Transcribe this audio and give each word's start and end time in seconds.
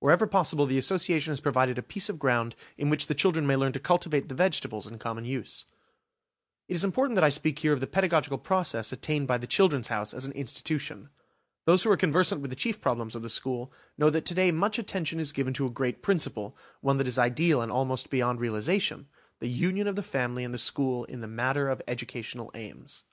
Wherever 0.00 0.26
possible 0.26 0.66
the 0.66 0.76
Association 0.76 1.30
has 1.30 1.38
provided 1.38 1.78
a 1.78 1.84
piece 1.84 2.08
of 2.08 2.18
ground 2.18 2.56
in 2.76 2.90
which 2.90 3.06
the 3.06 3.14
children 3.14 3.46
may 3.46 3.54
learn 3.54 3.72
to 3.74 3.78
cultivate 3.78 4.26
the 4.28 4.34
vegetables 4.34 4.88
in 4.88 4.98
common 4.98 5.24
use. 5.24 5.66
It 6.68 6.74
is 6.74 6.82
important 6.82 7.14
that 7.14 7.22
I 7.22 7.28
speak 7.28 7.60
here 7.60 7.72
of 7.72 7.78
the 7.78 7.86
pedagogical 7.86 8.38
progress 8.38 8.92
attained 8.92 9.28
by 9.28 9.38
the 9.38 9.46
"Children's 9.46 9.86
House" 9.86 10.12
as 10.12 10.24
an 10.24 10.32
institution. 10.32 11.10
Those 11.64 11.84
who 11.84 11.92
are 11.92 11.96
conversant 11.96 12.40
with 12.40 12.50
the 12.50 12.56
chief 12.56 12.80
problems 12.80 13.14
of 13.14 13.22
the 13.22 13.30
school 13.30 13.72
know 13.96 14.10
that 14.10 14.24
to 14.26 14.34
day 14.34 14.50
much 14.50 14.80
attention 14.80 15.20
is 15.20 15.30
given 15.30 15.54
to 15.54 15.66
a 15.66 15.70
great 15.70 16.02
principle, 16.02 16.56
one 16.80 16.96
that 16.96 17.06
is 17.06 17.16
ideal 17.16 17.62
and 17.62 17.70
almost 17.70 18.10
beyond 18.10 18.40
realisation,–the 18.40 19.48
union 19.48 19.86
of 19.86 19.94
the 19.94 20.02
family 20.02 20.42
and 20.42 20.52
the 20.52 20.58
school 20.58 21.04
in 21.04 21.20
the 21.20 21.28
matter 21.28 21.68
of 21.68 21.80
educational 21.86 22.50
aims. 22.54 23.04